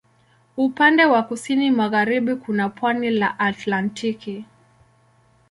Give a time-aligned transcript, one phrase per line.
[0.57, 4.45] Upande wa kusini magharibi kuna pwani la Atlantiki.